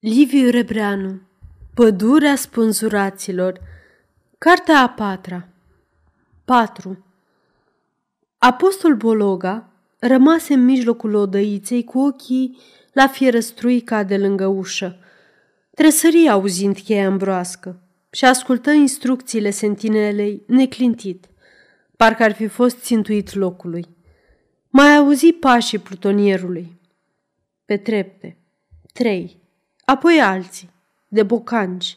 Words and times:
Liviu 0.00 0.50
Rebreanu 0.50 1.20
Pădurea 1.74 2.36
spânzuraților 2.36 3.60
Cartea 4.38 4.80
a 4.80 4.88
patra 4.88 5.48
4. 6.44 7.04
Apostol 8.38 8.94
Bologa 8.94 9.72
rămase 9.98 10.54
în 10.54 10.64
mijlocul 10.64 11.14
odăiței 11.14 11.84
cu 11.84 11.98
ochii 11.98 12.58
la 12.92 13.06
fierăstruica 13.06 14.02
de 14.02 14.18
lângă 14.18 14.46
ușă. 14.46 14.98
Tresări 15.74 16.28
auzind 16.28 16.78
cheia 16.78 17.06
îmbroască 17.06 17.80
și 18.10 18.24
ascultă 18.24 18.70
instrucțiile 18.70 19.50
sentinelei 19.50 20.42
neclintit, 20.46 21.26
parcă 21.96 22.22
ar 22.22 22.32
fi 22.32 22.46
fost 22.46 22.78
țintuit 22.82 23.34
locului. 23.34 23.86
Mai 24.68 24.96
auzi 24.96 25.32
pașii 25.32 25.78
plutonierului. 25.78 26.80
Pe 27.64 27.76
trepte. 27.76 28.36
Trei 28.92 29.39
apoi 29.90 30.20
alții, 30.20 30.70
de 31.08 31.22
bocanci, 31.22 31.96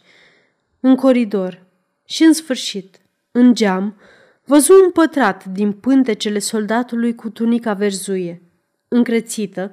în 0.79 0.95
coridor 0.95 1.63
și, 2.05 2.23
în 2.23 2.33
sfârșit, 2.33 2.99
în 3.31 3.53
geam, 3.53 3.97
văzu 4.45 4.73
un 4.83 4.91
pătrat 4.91 5.45
din 5.45 5.71
pântecele 5.71 6.39
soldatului 6.39 7.15
cu 7.15 7.29
tunica 7.29 7.73
verzuie, 7.73 8.41
încrețită, 8.87 9.71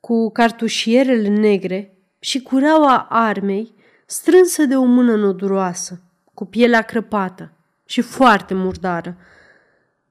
cu 0.00 0.30
cartușierele 0.30 1.28
negre 1.28 1.96
și 2.18 2.42
cureaua 2.42 3.06
armei 3.08 3.74
strânsă 4.06 4.64
de 4.64 4.76
o 4.76 4.84
mână 4.84 5.14
noduroasă, 5.16 6.00
cu 6.34 6.44
pielea 6.44 6.82
crăpată 6.82 7.52
și 7.84 8.00
foarte 8.00 8.54
murdară. 8.54 9.16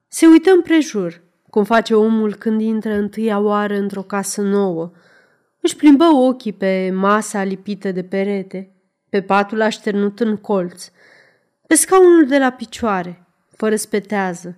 Se 0.08 0.26
uită 0.26 0.52
împrejur, 0.52 1.22
cum 1.50 1.64
face 1.64 1.96
omul 1.96 2.36
când 2.36 2.62
intră 2.62 2.94
întâia 2.94 3.40
oară 3.40 3.76
într-o 3.76 4.04
casă 4.04 4.42
nouă, 4.42 4.92
își 5.62 5.76
plimbă 5.76 6.06
ochii 6.06 6.54
pe 6.54 6.92
masa 6.92 7.44
lipită 7.44 7.92
de 7.92 8.04
perete, 8.04 8.74
pe 9.10 9.22
patul 9.22 9.62
așternut 9.62 10.20
în 10.20 10.38
colț, 10.38 10.92
pe 11.68 11.76
scaunul 11.76 12.28
de 12.28 12.38
la 12.38 12.52
picioare, 12.52 13.26
fără 13.56 13.76
spetează, 13.76 14.58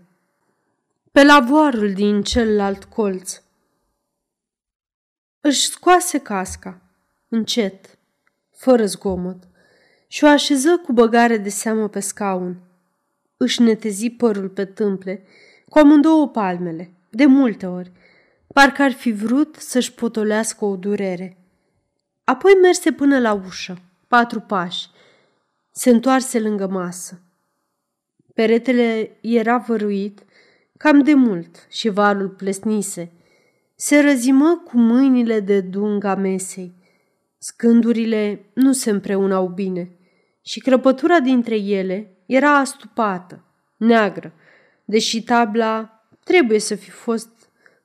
pe 1.12 1.24
lavoarul 1.24 1.94
din 1.94 2.24
celălalt 2.24 2.84
colț. 2.84 3.42
Își 5.42 5.62
scoase 5.62 6.18
casca, 6.18 6.82
încet, 7.28 7.98
fără 8.52 8.86
zgomot, 8.86 9.48
și 10.08 10.24
o 10.24 10.28
așeză 10.28 10.78
cu 10.78 10.94
băgare 10.94 11.38
de 11.38 11.50
seamă 11.50 11.88
pe 11.88 12.00
scaun. 12.00 12.58
Își 13.38 13.62
netezi 13.62 14.10
părul 14.10 14.50
pe 14.50 14.66
tâmple, 14.66 15.24
cu 15.70 15.78
amândouă 15.80 16.28
palmele, 16.28 16.94
de 17.10 17.26
multe 17.26 17.66
ori, 17.66 17.92
parcă 18.54 18.82
ar 18.82 18.92
fi 18.92 19.12
vrut 19.12 19.56
să-și 19.56 19.94
potolească 19.94 20.66
o 20.66 20.76
durere. 20.76 21.38
Apoi 22.24 22.54
merse 22.62 22.92
până 22.92 23.20
la 23.20 23.34
ușă, 23.34 23.78
patru 24.08 24.40
pași. 24.40 24.90
Se 25.72 25.90
întoarse 25.90 26.40
lângă 26.40 26.68
masă. 26.68 27.22
Peretele 28.34 29.18
era 29.22 29.58
văruit 29.58 30.24
cam 30.78 31.04
de 31.04 31.14
mult 31.14 31.68
și 31.70 31.90
valul 31.90 32.30
plesnise. 32.30 33.12
Se 33.76 34.00
răzimă 34.00 34.62
cu 34.66 34.78
mâinile 34.78 35.40
de 35.40 35.62
dunga 35.62 36.16
mesei. 36.16 36.74
Scândurile 37.38 38.46
nu 38.54 38.72
se 38.72 38.90
împreunau 38.90 39.48
bine 39.48 39.92
și 40.42 40.60
crăpătura 40.60 41.20
dintre 41.20 41.56
ele 41.56 42.18
era 42.26 42.58
astupată, 42.58 43.44
neagră, 43.78 44.34
deși 44.86 45.24
tabla 45.24 46.06
trebuie 46.24 46.60
să 46.60 46.76
fi 46.76 46.90
fost 46.90 47.41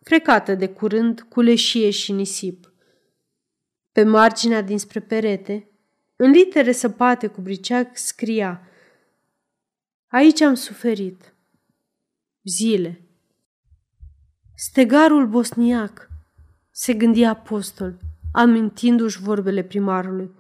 frecată 0.09 0.55
de 0.55 0.69
curând 0.69 1.21
cu 1.21 1.41
leșie 1.41 1.91
și 1.91 2.13
nisip. 2.13 2.73
Pe 3.93 4.03
marginea 4.05 4.63
dinspre 4.63 5.01
perete, 5.01 5.71
în 6.17 6.31
litere 6.31 6.73
săpate 6.73 7.27
cu 7.27 7.41
briceac, 7.41 7.97
scria 7.97 8.69
Aici 10.07 10.41
am 10.41 10.55
suferit. 10.55 11.35
Zile. 12.43 13.01
Stegarul 14.55 15.27
bosniac, 15.27 16.09
se 16.71 16.95
gândi 16.95 17.25
apostol, 17.25 17.99
amintindu-și 18.33 19.21
vorbele 19.21 19.63
primarului. 19.63 20.35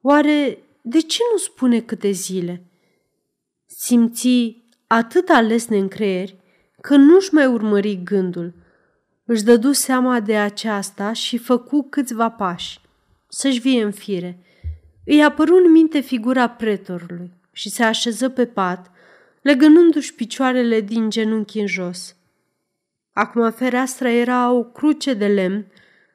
Oare 0.00 0.58
de 0.82 1.00
ce 1.00 1.18
nu 1.32 1.38
spune 1.38 1.80
câte 1.80 2.10
zile? 2.10 2.70
Simți 3.66 4.62
atât 4.86 5.28
ales 5.28 5.68
în 5.68 5.88
creier 5.88 6.34
că 6.80 6.96
nu-și 6.96 7.34
mai 7.34 7.46
urmări 7.46 8.02
gândul– 8.02 8.54
își 9.24 9.42
dădu 9.42 9.72
seama 9.72 10.20
de 10.20 10.36
aceasta 10.36 11.12
și 11.12 11.38
făcu 11.38 11.86
câțiva 11.90 12.30
pași, 12.30 12.80
să-și 13.28 13.60
vie 13.60 13.82
în 13.82 13.90
fire. 13.90 14.38
Îi 15.04 15.24
apăru 15.24 15.56
în 15.56 15.70
minte 15.70 16.00
figura 16.00 16.48
pretorului 16.48 17.32
și 17.52 17.70
se 17.70 17.82
așeză 17.82 18.28
pe 18.28 18.46
pat, 18.46 18.90
legănându-și 19.42 20.14
picioarele 20.14 20.80
din 20.80 21.10
genunchi 21.10 21.58
în 21.58 21.66
jos. 21.66 22.16
Acum 23.12 23.50
fereastra 23.50 24.10
era 24.10 24.50
o 24.50 24.64
cruce 24.64 25.14
de 25.14 25.26
lemn 25.26 25.66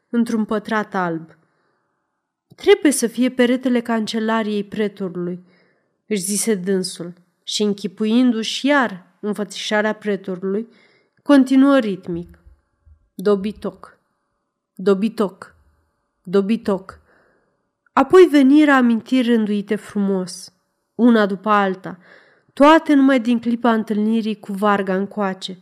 într-un 0.10 0.46
pătrat 0.46 0.96
alb. 0.96 1.38
Trebuie 2.56 2.92
să 2.92 3.08
fie 3.08 3.30
peretele 3.30 3.82
cancelariei 3.82 4.64
pretorului, 4.64 5.40
își 6.08 6.22
zise 6.22 6.56
dânsul 6.56 7.14
și 7.44 7.64
închipuindu-și 7.64 8.66
iar 8.66 9.06
înfățișarea 9.20 9.94
pretorului, 9.94 10.68
continuă 11.24 11.80
ritmic. 11.80 12.39
Dobitoc, 13.22 14.00
dobitoc, 14.76 15.56
dobitoc. 16.24 17.00
Apoi 17.94 18.28
veniră 18.32 18.72
amintiri 18.72 19.28
rânduite 19.28 19.76
frumos, 19.76 20.54
una 20.96 21.26
după 21.26 21.50
alta, 21.50 21.98
toate 22.54 22.94
numai 22.94 23.20
din 23.20 23.40
clipa 23.40 23.74
întâlnirii 23.74 24.40
cu 24.40 24.54
Varga 24.54 24.96
încoace. 24.96 25.58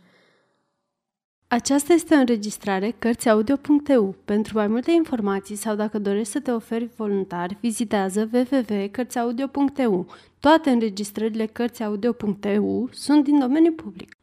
Aceasta 1.48 1.92
este 1.92 2.14
o 2.14 2.18
înregistrare 2.18 2.94
Cărțiaudio.eu. 2.98 4.14
Pentru 4.24 4.56
mai 4.56 4.66
multe 4.66 4.90
informații 4.90 5.56
sau 5.56 5.74
dacă 5.74 5.98
dorești 5.98 6.32
să 6.32 6.40
te 6.40 6.50
oferi 6.50 6.90
voluntar, 6.96 7.56
vizitează 7.60 8.28
www.cărțiaudio.eu. 8.32 10.06
Toate 10.40 10.70
înregistrările 10.70 11.46
Cărțiaudio.eu 11.46 12.88
sunt 12.92 13.24
din 13.24 13.38
domeniu 13.38 13.72
public. 13.72 14.17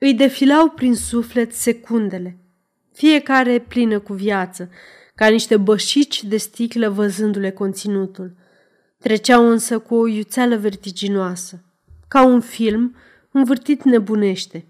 Îi 0.00 0.14
defilau 0.14 0.68
prin 0.68 0.94
suflet 0.94 1.52
secundele, 1.52 2.38
fiecare 2.92 3.58
plină 3.58 4.00
cu 4.00 4.12
viață, 4.12 4.70
ca 5.14 5.26
niște 5.26 5.56
bășici 5.56 6.24
de 6.24 6.36
sticlă 6.36 6.88
văzându-le 6.88 7.50
conținutul. 7.50 8.36
Treceau 8.98 9.50
însă 9.50 9.78
cu 9.78 9.94
o 9.94 10.06
iuțeală 10.06 10.56
vertiginoasă, 10.56 11.64
ca 12.08 12.24
un 12.24 12.40
film 12.40 12.96
învârtit 13.30 13.82
nebunește. 13.82 14.66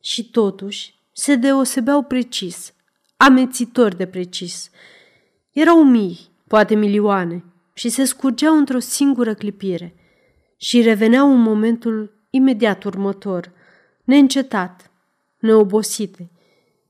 Și 0.00 0.30
totuși 0.30 0.94
se 1.12 1.34
deosebeau 1.34 2.02
precis, 2.02 2.74
amețitor 3.16 3.94
de 3.94 4.06
precis. 4.06 4.70
Erau 5.52 5.84
mii, 5.84 6.18
poate 6.46 6.74
milioane, 6.74 7.44
și 7.72 7.88
se 7.88 8.04
scurgeau 8.04 8.56
într-o 8.56 8.78
singură 8.78 9.34
clipire 9.34 9.94
și 10.56 10.82
reveneau 10.82 11.32
în 11.32 11.40
momentul 11.40 12.26
imediat 12.30 12.84
următor– 12.84 13.52
neîncetat, 14.04 14.90
neobosite, 15.38 16.30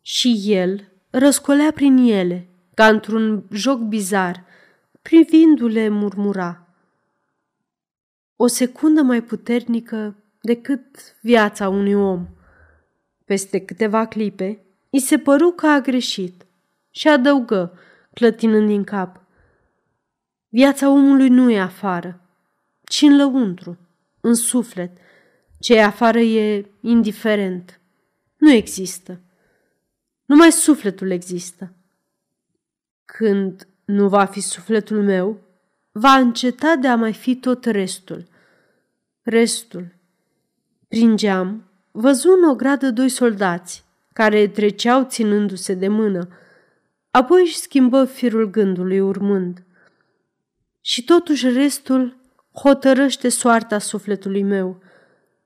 și 0.00 0.42
el 0.44 0.92
răscolea 1.10 1.72
prin 1.72 1.96
ele, 1.96 2.48
ca 2.74 2.86
într-un 2.86 3.44
joc 3.50 3.78
bizar, 3.78 4.44
privindu-le 5.02 5.88
murmura. 5.88 6.66
O 8.36 8.46
secundă 8.46 9.02
mai 9.02 9.22
puternică 9.22 10.16
decât 10.40 11.16
viața 11.20 11.68
unui 11.68 11.94
om. 11.94 12.28
Peste 13.24 13.60
câteva 13.60 14.06
clipe, 14.06 14.64
îi 14.90 15.00
se 15.00 15.18
păru 15.18 15.50
că 15.50 15.66
a 15.66 15.80
greșit 15.80 16.46
și 16.90 17.08
adăugă, 17.08 17.78
clătinând 18.14 18.66
din 18.66 18.84
cap. 18.84 19.20
Viața 20.48 20.90
omului 20.90 21.28
nu 21.28 21.50
e 21.50 21.60
afară, 21.60 22.20
ci 22.84 23.02
în 23.02 23.16
lăuntru, 23.16 23.78
în 24.20 24.34
suflet, 24.34 24.96
ce 25.62 25.74
e 25.74 25.82
afară 25.82 26.18
e 26.18 26.66
indiferent. 26.80 27.80
Nu 28.36 28.50
există. 28.50 29.20
Numai 30.24 30.52
sufletul 30.52 31.10
există. 31.10 31.72
Când 33.04 33.68
nu 33.84 34.08
va 34.08 34.24
fi 34.24 34.40
sufletul 34.40 35.02
meu, 35.02 35.40
va 35.92 36.12
înceta 36.12 36.76
de 36.76 36.88
a 36.88 36.96
mai 36.96 37.12
fi 37.12 37.36
tot 37.36 37.64
restul. 37.64 38.24
Restul. 39.22 39.94
Prin 40.88 41.16
geam, 41.16 41.64
văzu 41.90 42.28
în 42.30 42.48
o 42.48 42.54
gradă 42.54 42.90
doi 42.90 43.08
soldați, 43.08 43.84
care 44.12 44.48
treceau 44.48 45.04
ținându-se 45.04 45.74
de 45.74 45.88
mână. 45.88 46.28
Apoi 47.10 47.40
își 47.40 47.56
schimbă 47.56 48.04
firul 48.04 48.50
gândului 48.50 49.00
urmând. 49.00 49.62
Și 50.80 51.04
totuși 51.04 51.48
restul 51.48 52.16
hotărăște 52.52 53.28
soarta 53.28 53.78
sufletului 53.78 54.42
meu– 54.42 54.76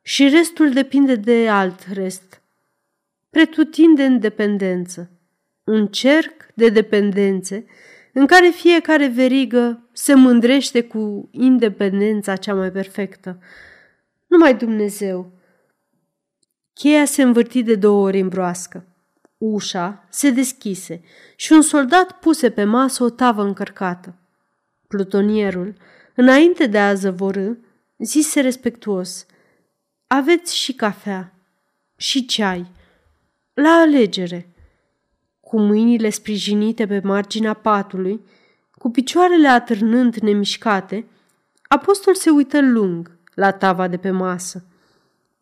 și 0.06 0.28
restul 0.28 0.70
depinde 0.70 1.14
de 1.14 1.48
alt 1.48 1.86
rest. 1.92 2.42
Pretutinde 3.30 4.04
în 4.04 4.18
dependență. 4.18 5.10
Un 5.64 5.86
cerc 5.86 6.46
de 6.54 6.68
dependențe 6.68 7.66
în 8.12 8.26
care 8.26 8.48
fiecare 8.48 9.06
verigă 9.06 9.88
se 9.92 10.14
mândrește 10.14 10.82
cu 10.82 11.28
independența 11.30 12.36
cea 12.36 12.54
mai 12.54 12.70
perfectă. 12.70 13.38
Numai 14.26 14.54
Dumnezeu. 14.54 15.32
Cheia 16.72 17.04
se 17.04 17.22
învârti 17.22 17.62
de 17.62 17.74
două 17.74 18.06
ori 18.06 18.20
în 18.20 18.28
broască. 18.28 18.86
Ușa 19.38 20.06
se 20.10 20.30
deschise 20.30 21.02
și 21.36 21.52
un 21.52 21.62
soldat 21.62 22.12
puse 22.12 22.50
pe 22.50 22.64
masă 22.64 23.04
o 23.04 23.10
tavă 23.10 23.42
încărcată. 23.42 24.14
Plutonierul, 24.88 25.74
înainte 26.14 26.66
de 26.66 26.78
a 26.78 26.94
zăvorâ, 26.94 27.52
zise 27.98 28.40
respectuos, 28.40 29.26
Aveți 30.06 30.56
și 30.56 30.72
cafea 30.72 31.32
și 31.96 32.26
ceai, 32.26 32.70
la 33.54 33.70
alegere. 33.70 34.48
Cu 35.40 35.60
mâinile 35.60 36.10
sprijinite 36.10 36.86
pe 36.86 37.00
marginea 37.04 37.54
patului, 37.54 38.20
cu 38.70 38.90
picioarele 38.90 39.48
atârnând 39.48 40.14
nemișcate, 40.14 41.06
apostol 41.68 42.14
se 42.14 42.30
uită 42.30 42.60
lung 42.60 43.18
la 43.34 43.50
tava 43.50 43.88
de 43.88 43.96
pe 43.96 44.10
masă. 44.10 44.64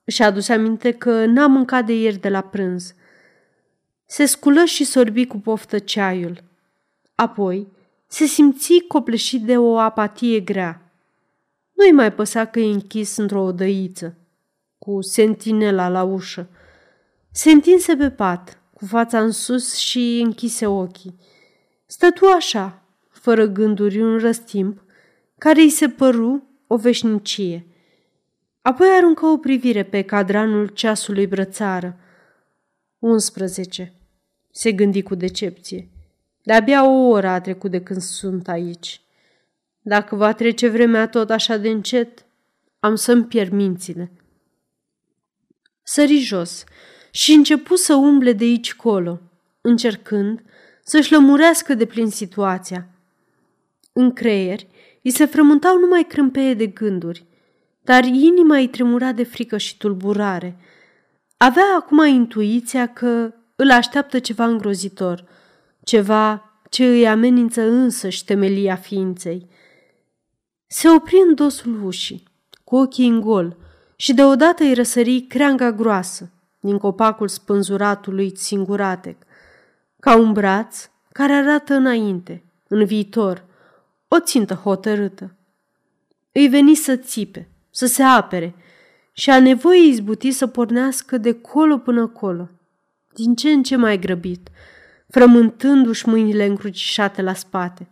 Și 0.06 0.22
a 0.22 0.26
adus 0.26 0.48
aminte 0.48 0.92
că 0.92 1.24
n-a 1.24 1.46
mâncat 1.46 1.86
de 1.86 1.92
ieri 1.92 2.18
de 2.18 2.28
la 2.28 2.40
prânz. 2.40 2.94
Se 4.06 4.24
sculă 4.24 4.64
și 4.64 4.84
sorbi 4.84 5.26
cu 5.26 5.38
poftă 5.38 5.78
ceaiul. 5.78 6.42
Apoi 7.14 7.68
se 8.06 8.24
simți 8.24 8.84
copleșit 8.88 9.42
de 9.42 9.58
o 9.58 9.78
apatie 9.78 10.40
grea. 10.40 10.92
Nu-i 11.72 11.92
mai 11.92 12.12
păsa 12.12 12.44
că 12.44 12.60
e 12.60 12.72
închis 12.72 13.16
într-o 13.16 13.42
odăiță, 13.42 14.16
cu 14.84 15.00
sentinela 15.00 15.88
la 15.88 16.02
ușă. 16.02 16.48
Se 17.30 17.50
întinse 17.50 17.96
pe 17.96 18.10
pat, 18.10 18.60
cu 18.72 18.84
fața 18.86 19.20
în 19.20 19.30
sus 19.30 19.74
și 19.74 20.20
închise 20.24 20.66
ochii. 20.66 21.18
Stătu 21.86 22.26
așa, 22.26 22.82
fără 23.08 23.46
gânduri, 23.46 24.00
un 24.00 24.18
răstimp, 24.18 24.82
care 25.38 25.60
îi 25.60 25.68
se 25.68 25.88
păru 25.88 26.42
o 26.66 26.76
veșnicie. 26.76 27.66
Apoi 28.62 28.88
aruncă 28.96 29.26
o 29.26 29.36
privire 29.36 29.82
pe 29.82 30.02
cadranul 30.02 30.66
ceasului 30.66 31.26
brățară. 31.26 31.96
11. 32.98 33.92
Se 34.50 34.72
gândi 34.72 35.02
cu 35.02 35.14
decepție. 35.14 35.88
De-abia 36.42 36.88
o 36.88 37.08
oră 37.08 37.28
a 37.28 37.40
trecut 37.40 37.70
de 37.70 37.82
când 37.82 38.00
sunt 38.00 38.48
aici. 38.48 39.00
Dacă 39.80 40.16
va 40.16 40.32
trece 40.32 40.68
vremea 40.68 41.08
tot 41.08 41.30
așa 41.30 41.56
de 41.56 41.68
încet, 41.68 42.24
am 42.80 42.94
să-mi 42.94 43.24
pierd 43.24 43.52
mințile. 43.52 44.12
Sări 45.86 46.18
jos 46.18 46.64
și 47.10 47.32
începu 47.32 47.76
să 47.76 47.94
umble 47.94 48.32
de 48.32 48.44
aici 48.44 48.74
colo, 48.74 49.20
încercând 49.60 50.42
să-și 50.84 51.12
lămurească 51.12 51.74
de 51.74 51.84
plin 51.84 52.10
situația. 52.10 52.88
În 53.92 54.12
creier 54.12 54.60
îi 55.02 55.10
se 55.10 55.24
frământau 55.24 55.78
numai 55.78 56.04
crâmpeie 56.08 56.54
de 56.54 56.66
gânduri, 56.66 57.24
dar 57.80 58.04
inima 58.04 58.56
îi 58.56 58.68
tremura 58.68 59.12
de 59.12 59.22
frică 59.22 59.56
și 59.56 59.76
tulburare. 59.76 60.56
Avea 61.36 61.74
acum 61.78 62.06
intuiția 62.06 62.86
că 62.92 63.34
îl 63.56 63.70
așteaptă 63.70 64.18
ceva 64.18 64.44
îngrozitor, 64.44 65.24
ceva 65.82 66.52
ce 66.70 66.86
îi 66.86 67.08
amenință 67.08 67.62
însă 67.62 68.08
și 68.08 68.24
temelia 68.24 68.76
ființei. 68.76 69.48
Se 70.66 70.88
opri 70.88 71.16
în 71.28 71.34
dosul 71.34 71.84
ușii, 71.84 72.22
cu 72.64 72.76
ochii 72.76 73.08
în 73.08 73.20
gol, 73.20 73.56
și 73.96 74.14
deodată 74.14 74.62
îi 74.62 74.74
răsări 74.74 75.20
creanga 75.20 75.72
groasă 75.72 76.30
din 76.60 76.78
copacul 76.78 77.28
spânzuratului 77.28 78.36
singuratec, 78.36 79.16
ca 80.00 80.16
un 80.16 80.32
braț 80.32 80.88
care 81.12 81.32
arată 81.32 81.74
înainte, 81.74 82.42
în 82.68 82.84
viitor, 82.84 83.44
o 84.08 84.20
țintă 84.20 84.54
hotărâtă. 84.54 85.34
Îi 86.32 86.48
veni 86.48 86.74
să 86.74 86.96
țipe, 86.96 87.48
să 87.70 87.86
se 87.86 88.02
apere 88.02 88.54
și 89.12 89.30
a 89.30 89.40
nevoie 89.40 89.86
izbuti 89.86 90.30
să 90.30 90.46
pornească 90.46 91.18
de 91.18 91.32
colo 91.32 91.78
până 91.78 92.06
colo, 92.06 92.48
din 93.14 93.34
ce 93.34 93.50
în 93.50 93.62
ce 93.62 93.76
mai 93.76 93.98
grăbit, 93.98 94.48
frământându-și 95.08 96.08
mâinile 96.08 96.44
încrucișate 96.44 97.22
la 97.22 97.34
spate. 97.34 97.88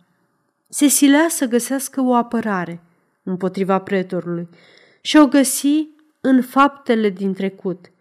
Se 0.69 0.87
silea 0.87 1.25
să 1.29 1.45
găsească 1.45 2.01
o 2.01 2.13
apărare 2.13 2.81
împotriva 3.23 3.79
pretorului 3.79 4.49
și 5.01 5.17
o 5.17 5.27
găsi 5.27 5.87
în 6.25 6.41
faptele 6.41 7.09
din 7.09 7.33
trecut. 7.33 7.91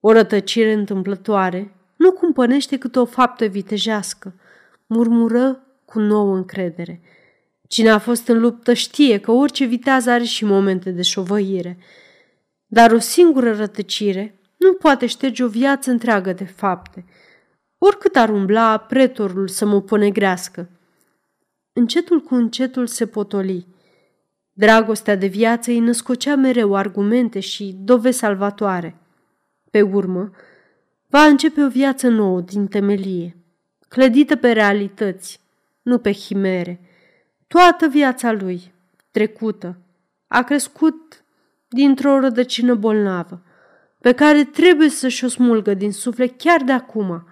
O 0.00 0.12
rătăcire 0.12 0.72
întâmplătoare 0.72 1.74
nu 1.96 2.12
cumpănește 2.12 2.78
cât 2.78 2.96
o 2.96 3.04
faptă 3.04 3.44
vitejească, 3.44 4.34
murmură 4.86 5.66
cu 5.84 5.98
nouă 5.98 6.34
încredere. 6.34 7.00
Cine 7.68 7.90
a 7.90 7.98
fost 7.98 8.28
în 8.28 8.40
luptă 8.40 8.72
știe 8.72 9.18
că 9.18 9.30
orice 9.30 9.64
viteaz 9.64 10.06
are 10.06 10.24
și 10.24 10.44
momente 10.44 10.90
de 10.90 11.02
șovăire, 11.02 11.78
dar 12.66 12.90
o 12.92 12.98
singură 12.98 13.52
rătăcire 13.52 14.40
nu 14.56 14.72
poate 14.72 15.06
șterge 15.06 15.44
o 15.44 15.48
viață 15.48 15.90
întreagă 15.90 16.32
de 16.32 16.44
fapte– 16.44 17.04
oricât 17.78 18.16
ar 18.16 18.28
umbla 18.28 18.78
pretorul 18.78 19.48
să 19.48 19.66
mă 19.66 19.80
ponegrească. 19.80 20.70
Încetul 21.72 22.20
cu 22.20 22.34
încetul 22.34 22.86
se 22.86 23.06
potoli. 23.06 23.66
Dragostea 24.58 25.16
de 25.16 25.26
viață 25.26 25.70
îi 25.70 25.78
născocea 25.78 26.34
mereu 26.36 26.74
argumente 26.74 27.40
și 27.40 27.76
dovezi 27.78 28.18
salvatoare. 28.18 28.96
Pe 29.70 29.82
urmă, 29.82 30.30
va 31.06 31.22
începe 31.22 31.64
o 31.64 31.68
viață 31.68 32.08
nouă 32.08 32.40
din 32.40 32.66
temelie, 32.66 33.36
clădită 33.88 34.36
pe 34.36 34.52
realități, 34.52 35.40
nu 35.82 35.98
pe 35.98 36.10
chimere. 36.10 36.80
Toată 37.46 37.86
viața 37.86 38.32
lui, 38.32 38.72
trecută, 39.10 39.78
a 40.26 40.42
crescut 40.42 41.24
dintr-o 41.68 42.20
rădăcină 42.20 42.74
bolnavă, 42.74 43.42
pe 44.00 44.12
care 44.12 44.44
trebuie 44.44 44.88
să-și 44.88 45.24
o 45.24 45.28
smulgă 45.28 45.74
din 45.74 45.92
suflet 45.92 46.38
chiar 46.38 46.62
de 46.62 46.72
acum– 46.72 47.22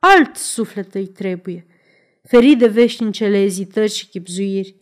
Alt 0.00 0.36
suflet 0.36 0.94
îi 0.94 1.06
trebuie, 1.06 1.66
ferit 2.22 2.58
de 2.58 2.66
veșnicele 2.66 3.42
ezitări 3.42 3.92
și 3.92 4.08
chipzuiri, 4.08 4.79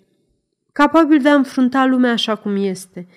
capabil 0.79 1.21
de 1.23 1.29
a 1.29 1.35
înfrunta 1.35 1.85
lumea 1.85 2.13
așa 2.13 2.37
cum 2.37 2.57
este, 2.57 3.09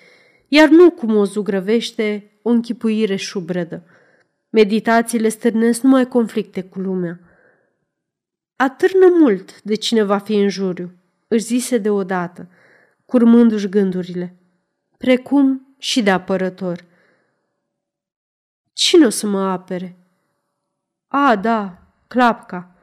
iar 0.48 0.68
nu 0.68 0.90
cum 0.90 1.16
o 1.16 1.24
zugrăvește 1.24 2.30
o 2.42 2.50
închipuire 2.50 3.16
șubredă. 3.16 3.84
Meditațiile 4.50 5.28
stârnesc 5.28 5.82
numai 5.82 6.08
conflicte 6.08 6.62
cu 6.62 6.78
lumea. 6.78 7.20
Atârnă 8.56 9.06
mult 9.18 9.62
de 9.62 9.74
cine 9.74 10.02
va 10.02 10.18
fi 10.18 10.34
în 10.34 10.48
juriu, 10.48 10.92
își 11.28 11.44
zise 11.44 11.78
deodată, 11.78 12.48
curmându-și 13.04 13.68
gândurile, 13.68 14.36
precum 14.98 15.74
și 15.78 16.02
de 16.02 16.10
apărător. 16.10 16.84
Cine 18.72 19.06
o 19.06 19.10
să 19.10 19.26
mă 19.26 19.40
apere? 19.40 19.96
A, 21.08 21.36
da, 21.36 21.78
Clapca. 22.08 22.74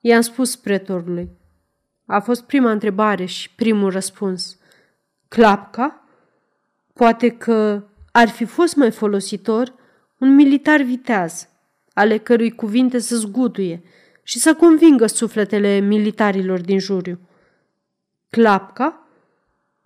I-am 0.00 0.20
spus 0.20 0.56
pretorului. 0.56 1.42
A 2.06 2.20
fost 2.20 2.42
prima 2.42 2.70
întrebare 2.70 3.24
și 3.24 3.50
primul 3.54 3.90
răspuns. 3.90 4.58
Clapca? 5.28 6.04
Poate 6.92 7.28
că 7.28 7.84
ar 8.12 8.28
fi 8.28 8.44
fost 8.44 8.76
mai 8.76 8.90
folositor 8.90 9.74
un 10.18 10.34
militar 10.34 10.82
viteaz, 10.82 11.48
ale 11.92 12.18
cărui 12.18 12.50
cuvinte 12.50 12.98
să 12.98 13.16
zguduie 13.16 13.82
și 14.22 14.38
să 14.38 14.54
convingă 14.54 15.06
sufletele 15.06 15.78
militarilor 15.78 16.60
din 16.60 16.78
juriu. 16.78 17.18
Clapca? 18.30 19.08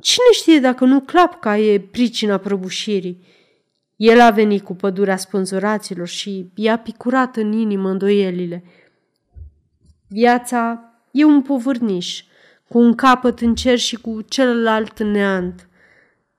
Cine 0.00 0.24
știe 0.32 0.60
dacă 0.60 0.84
nu 0.84 1.00
Clapca 1.00 1.58
e 1.58 1.80
pricina 1.80 2.38
prăbușirii? 2.38 3.26
El 3.96 4.20
a 4.20 4.30
venit 4.30 4.64
cu 4.64 4.74
pădurea 4.74 5.16
spânzuraților 5.16 6.06
și 6.06 6.50
i-a 6.54 6.78
picurat 6.78 7.36
în 7.36 7.52
inimă 7.52 7.88
îndoielile. 7.90 8.64
Viața 10.08 10.87
e 11.18 11.24
un 11.24 11.42
povârniș, 11.42 12.22
cu 12.68 12.78
un 12.78 12.94
capăt 12.94 13.40
în 13.40 13.54
cer 13.54 13.78
și 13.78 13.96
cu 13.96 14.20
celălalt 14.20 14.98
în 14.98 15.10
neant. 15.10 15.68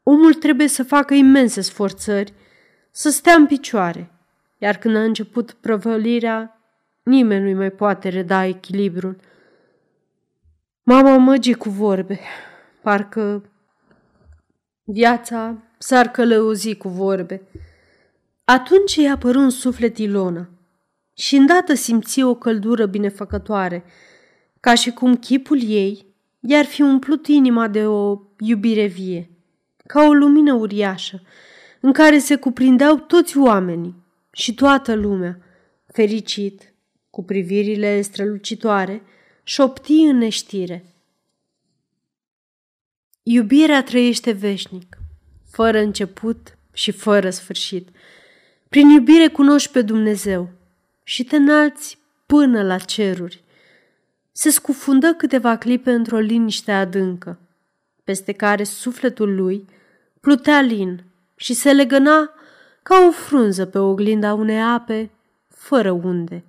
Omul 0.03 0.33
trebuie 0.33 0.67
să 0.67 0.83
facă 0.83 1.13
imense 1.13 1.62
sforțări, 1.62 2.33
să 2.91 3.09
stea 3.09 3.33
în 3.33 3.45
picioare, 3.45 4.12
iar 4.57 4.77
când 4.77 4.95
a 4.95 5.03
început 5.03 5.51
prăvălirea, 5.51 6.62
nimeni 7.03 7.43
nu-i 7.43 7.53
mai 7.53 7.69
poate 7.69 8.09
reda 8.09 8.45
echilibrul. 8.45 9.15
Mama 10.83 11.17
măgii 11.17 11.53
cu 11.53 11.69
vorbe, 11.69 12.19
parcă 12.81 13.43
viața 14.83 15.57
s-ar 15.77 16.07
călăuzi 16.07 16.75
cu 16.75 16.89
vorbe. 16.89 17.41
Atunci 18.43 18.95
i-a 18.95 19.12
apărut 19.12 19.41
un 19.41 19.50
suflet 19.50 19.98
Ilona 19.98 20.50
și 21.13 21.36
îndată 21.36 21.74
simți 21.74 22.21
o 22.21 22.36
căldură 22.36 22.86
binefăcătoare, 22.86 23.83
ca 24.60 24.75
și 24.75 24.92
cum 24.92 25.16
chipul 25.16 25.62
ei 25.63 26.06
i-ar 26.39 26.66
fi 26.66 26.82
umplut 26.82 27.28
inima 27.28 27.68
de 27.68 27.86
o 27.88 28.20
iubire 28.39 28.86
vie, 28.86 29.30
ca 29.86 30.04
o 30.04 30.13
lumină 30.13 30.54
uriașă, 30.54 31.22
în 31.80 31.92
care 31.92 32.20
se 32.20 32.36
cuprindeau 32.36 32.98
toți 32.98 33.38
oamenii 33.38 33.96
și 34.32 34.54
toată 34.54 34.96
lumea, 34.96 35.39
fericit, 35.88 36.74
cu 37.10 37.24
privirile 37.24 38.01
strălucitoare 38.01 39.01
șopti 39.44 39.94
în 39.94 40.18
neștire. 40.18 40.86
Iubirea 43.24 43.84
trăiește 43.84 44.32
veșnic, 44.32 44.98
fără 45.50 45.80
început 45.80 46.58
și 46.74 46.92
fără 46.92 47.30
sfârșit. 47.30 47.89
Prin 48.70 48.89
iubire 48.89 49.28
cunoști 49.28 49.72
pe 49.72 49.82
Dumnezeu 49.82 50.50
și 51.04 51.24
te 51.24 51.36
înalți 51.36 51.98
până 52.25 52.63
la 52.63 52.78
ceruri. 52.78 53.44
Se 54.39 54.50
scufundă 54.50 55.13
câteva 55.13 55.58
clipe 55.58 55.91
într-o 55.91 56.19
liniște 56.19 56.72
adâncă, 56.72 57.39
peste 58.03 58.31
care 58.31 58.63
sufletul 58.63 59.36
lui 59.36 59.65
plutea 60.19 60.62
lin 60.62 61.03
și 61.36 61.53
se 61.53 61.72
legăna 61.72 62.31
ca 62.84 63.05
o 63.08 63.12
frunză 63.12 63.65
pe 63.65 63.77
oglinda 63.77 64.34
unei 64.34 64.62
ape, 64.62 65.12
fără 65.48 65.91
unde. 65.91 66.43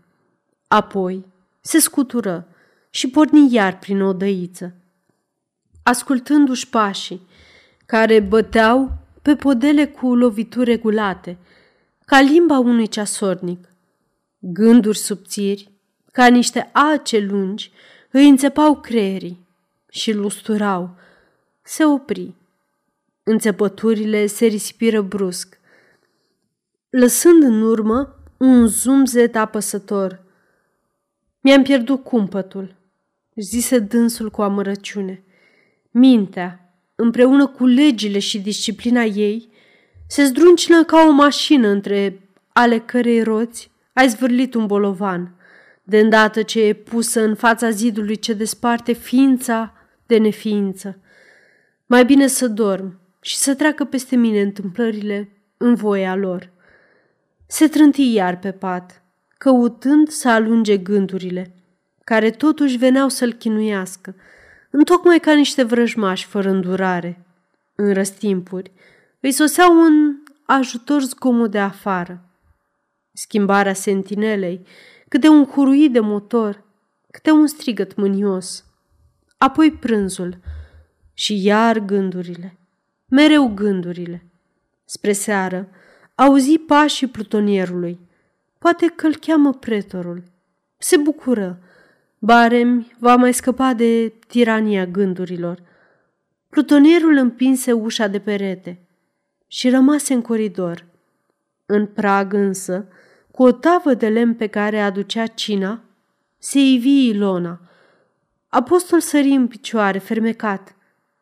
Apoi 0.68 1.24
se 1.60 1.78
scutură 1.78 2.46
și 2.90 3.08
porni 3.08 3.52
iar 3.52 3.78
prin 3.78 4.02
o 4.02 4.12
dăiță. 4.12 4.74
Ascultându-și 5.82 6.68
pașii, 6.68 7.26
care 7.86 8.20
băteau 8.20 8.92
pe 9.22 9.36
podele 9.36 9.86
cu 9.86 10.14
lovituri 10.14 10.70
regulate, 10.70 11.38
ca 12.04 12.20
limba 12.20 12.58
unui 12.58 12.86
ceasornic. 12.86 13.68
Gânduri 14.38 14.98
subțiri, 14.98 15.69
ca 16.12 16.26
niște 16.26 16.70
ace 16.72 17.18
lungi, 17.18 17.72
îi 18.10 18.28
înțepau 18.28 18.80
creierii 18.80 19.46
și 19.88 20.12
lusturau. 20.12 20.94
Se 21.62 21.84
opri. 21.84 22.34
Înțepăturile 23.22 24.26
se 24.26 24.46
risipiră 24.46 25.00
brusc, 25.02 25.60
lăsând 26.90 27.42
în 27.42 27.62
urmă 27.62 28.22
un 28.36 28.66
zumzet 28.66 29.36
apăsător. 29.36 30.22
Mi-am 31.40 31.62
pierdut 31.62 32.04
cumpătul, 32.04 32.74
zise 33.34 33.78
dânsul 33.78 34.30
cu 34.30 34.42
amărăciune. 34.42 35.22
Mintea, 35.90 36.74
împreună 36.94 37.46
cu 37.46 37.66
legile 37.66 38.18
și 38.18 38.40
disciplina 38.40 39.02
ei, 39.02 39.52
se 40.06 40.24
zdruncină 40.24 40.84
ca 40.84 41.04
o 41.08 41.10
mașină 41.10 41.68
între 41.68 42.28
ale 42.52 42.78
cărei 42.78 43.22
roți 43.22 43.70
ai 43.92 44.08
zvârlit 44.08 44.54
un 44.54 44.66
bolovan, 44.66 45.34
de 45.90 45.98
îndată 45.98 46.42
ce 46.42 46.62
e 46.62 46.72
pusă 46.72 47.20
în 47.20 47.34
fața 47.34 47.70
zidului 47.70 48.16
ce 48.16 48.32
desparte 48.32 48.92
ființa 48.92 49.74
de 50.06 50.18
neființă. 50.18 50.98
Mai 51.86 52.04
bine 52.04 52.26
să 52.26 52.48
dorm 52.48 53.00
și 53.20 53.36
să 53.36 53.54
treacă 53.54 53.84
peste 53.84 54.16
mine 54.16 54.40
întâmplările 54.40 55.28
în 55.56 55.74
voia 55.74 56.14
lor. 56.14 56.50
Se 57.46 57.68
trânti 57.68 58.12
iar 58.12 58.38
pe 58.38 58.52
pat, 58.52 59.02
căutând 59.38 60.08
să 60.08 60.28
alunge 60.28 60.76
gândurile, 60.76 61.54
care 62.04 62.30
totuși 62.30 62.76
veneau 62.76 63.08
să-l 63.08 63.32
chinuiască, 63.32 64.14
întocmai 64.70 65.18
ca 65.18 65.34
niște 65.34 65.62
vrăjmași 65.62 66.26
fără 66.26 66.50
îndurare. 66.50 67.24
În 67.74 67.92
răstimpuri, 67.92 68.72
îi 69.20 69.32
soseau 69.32 69.76
un 69.76 70.16
ajutor 70.46 71.00
zgomot 71.02 71.50
de 71.50 71.58
afară. 71.58 72.24
Schimbarea 73.12 73.72
sentinelei, 73.72 74.66
câte 75.10 75.28
un 75.28 75.44
huruit 75.44 75.92
de 75.92 76.00
motor, 76.00 76.64
câte 77.10 77.30
un 77.30 77.46
strigăt 77.46 77.96
mânios. 77.96 78.64
Apoi 79.38 79.72
prânzul 79.72 80.38
și 81.14 81.44
iar 81.44 81.78
gândurile, 81.78 82.56
mereu 83.08 83.48
gândurile. 83.54 84.24
Spre 84.84 85.12
seară, 85.12 85.68
auzi 86.14 86.58
pașii 86.58 87.06
plutonierului. 87.06 88.00
Poate 88.58 88.86
că 88.86 89.06
îl 89.06 89.16
cheamă 89.16 89.52
pretorul. 89.52 90.22
Se 90.78 90.96
bucură. 90.96 91.58
Baremi 92.18 92.96
va 92.98 93.16
mai 93.16 93.34
scăpa 93.34 93.74
de 93.74 94.12
tirania 94.26 94.86
gândurilor. 94.86 95.62
Plutonierul 96.48 97.16
împinse 97.16 97.72
ușa 97.72 98.06
de 98.06 98.18
perete 98.18 98.80
și 99.46 99.70
rămase 99.70 100.14
în 100.14 100.22
coridor. 100.22 100.86
În 101.66 101.86
prag 101.86 102.32
însă, 102.32 102.88
cu 103.40 103.46
o 103.46 103.52
tavă 103.52 103.94
de 103.94 104.08
lemn 104.08 104.34
pe 104.34 104.46
care 104.46 104.80
aducea 104.80 105.26
cina, 105.26 105.80
se 106.38 106.58
ivi 106.58 107.08
Ilona. 107.08 107.60
Apostol 108.48 109.00
sări 109.00 109.28
în 109.28 109.46
picioare, 109.46 109.98
fermecat, 109.98 110.76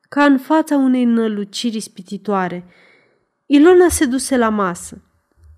ca 0.08 0.24
în 0.24 0.38
fața 0.38 0.76
unei 0.76 1.04
năluciri 1.04 1.80
spititoare– 1.80 2.64
Ilona 3.46 3.88
se 3.88 4.04
duse 4.04 4.36
la 4.36 4.48
masă. 4.48 5.02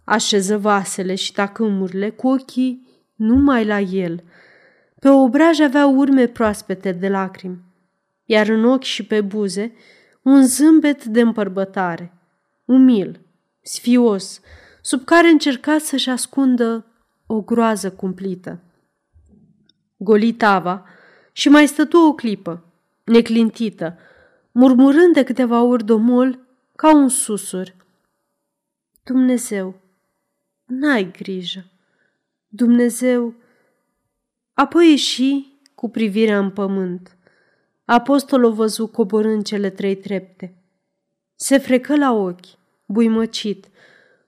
Așeză 0.04 0.58
vasele 0.58 1.14
și 1.14 1.32
tacâmurile 1.32 2.10
cu 2.10 2.28
ochii 2.28 2.86
numai 3.14 3.64
la 3.64 3.78
el. 3.78 4.24
Pe 4.98 5.08
obraj 5.08 5.60
avea 5.60 5.86
urme 5.86 6.26
proaspete 6.26 6.92
de 6.92 7.08
lacrimi, 7.08 7.62
iar 8.24 8.48
în 8.48 8.64
ochi 8.64 8.82
și 8.82 9.04
pe 9.06 9.20
buze 9.20 9.72
un 10.22 10.46
zâmbet 10.46 11.04
de 11.04 11.20
împărbătare, 11.20 12.12
umil, 12.64 13.20
sfios, 13.62 14.40
sub 14.80 15.04
care 15.04 15.28
încerca 15.28 15.78
să-și 15.78 16.10
ascundă 16.10 16.84
o 17.26 17.40
groază 17.40 17.90
cumplită. 17.90 18.60
Golitava 19.96 20.84
și 21.32 21.48
mai 21.48 21.66
stătu 21.66 21.98
o 21.98 22.14
clipă, 22.14 22.64
neclintită, 23.04 23.98
murmurând 24.52 25.14
de 25.14 25.22
câteva 25.22 25.62
ori 25.62 25.84
domol 25.84 26.38
ca 26.76 26.94
un 26.94 27.08
susur. 27.08 27.74
Dumnezeu, 29.04 29.80
n-ai 30.64 31.10
grijă. 31.10 31.64
Dumnezeu, 32.48 33.34
apoi 34.52 34.90
ieși 34.90 35.46
cu 35.74 35.88
privirea 35.88 36.38
în 36.38 36.50
pământ. 36.50 37.16
Apostolul 37.84 38.52
văzu 38.52 38.86
coborând 38.86 39.44
cele 39.44 39.70
trei 39.70 39.96
trepte. 39.96 40.54
Se 41.36 41.58
frecă 41.58 41.96
la 41.96 42.12
ochi, 42.12 42.46
buimăcit. 42.86 43.69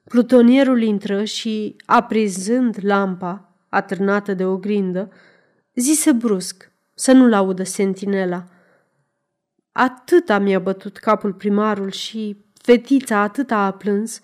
Plutonierul 0.03 0.81
intră 0.81 1.23
și, 1.23 1.75
aprizând 1.85 2.77
lampa, 2.81 3.55
atârnată 3.69 4.33
de 4.33 4.45
oglindă, 4.45 5.11
zise 5.73 6.11
brusc, 6.11 6.71
să 6.95 7.11
nu-l 7.11 7.33
audă 7.33 7.63
sentinela. 7.63 8.43
Atâta 9.71 10.39
mi-a 10.39 10.59
bătut 10.59 10.97
capul 10.97 11.33
primarul 11.33 11.91
și 11.91 12.45
fetița 12.53 13.17
atâta 13.17 13.57
a 13.57 13.71
plâns, 13.71 14.19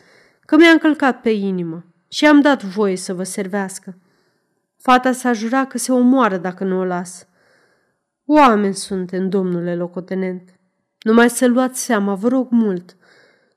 că 0.46 0.56
mi-a 0.56 0.70
încălcat 0.70 1.22
pe 1.22 1.30
inimă 1.30 1.86
și 2.08 2.26
am 2.26 2.42
dat 2.42 2.64
voie 2.64 2.96
să 2.96 3.14
vă 3.14 3.24
servească. 3.24 3.98
Fata 4.78 5.12
s-a 5.12 5.34
jurat 5.34 5.68
că 5.68 5.78
se 5.78 5.92
omoară 5.92 6.38
dacă 6.38 6.64
nu 6.64 6.80
o 6.80 6.84
las. 6.84 7.28
Oameni 8.26 8.74
suntem, 8.74 9.30
domnule 9.30 9.76
locotenent. 9.76 10.60
Numai 11.02 11.30
să 11.30 11.48
luați 11.48 11.84
seama, 11.84 12.16
vă 12.16 12.28
rog 12.28 12.48
mult. 12.50 12.98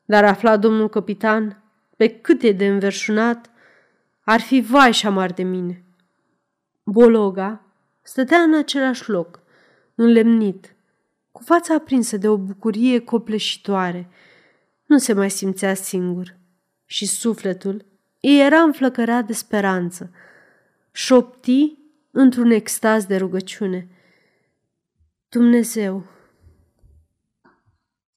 Dar 0.04 0.24
afla 0.24 0.56
domnul 0.56 0.88
capitan, 0.88 1.61
pe 1.96 2.08
cât 2.08 2.42
e 2.42 2.52
de 2.52 2.66
înverșunat, 2.66 3.50
ar 4.20 4.40
fi 4.40 4.60
vai 4.60 4.92
și 4.92 5.06
amar 5.06 5.32
de 5.32 5.42
mine. 5.42 5.84
Bologa 6.82 7.64
stătea 8.02 8.38
în 8.38 8.54
același 8.54 9.10
loc, 9.10 9.40
înlemnit, 9.94 10.74
cu 11.32 11.42
fața 11.42 11.74
aprinsă 11.74 12.16
de 12.16 12.28
o 12.28 12.36
bucurie 12.36 12.98
copleșitoare. 12.98 14.08
Nu 14.86 14.98
se 14.98 15.12
mai 15.12 15.30
simțea 15.30 15.74
singur 15.74 16.36
și 16.84 17.06
sufletul 17.06 17.84
îi 18.20 18.40
era 18.40 18.60
înflăcărat 18.60 19.26
de 19.26 19.32
speranță. 19.32 20.10
Șopti 20.92 21.78
într-un 22.10 22.50
extaz 22.50 23.04
de 23.04 23.16
rugăciune. 23.16 23.88
Dumnezeu, 25.28 26.06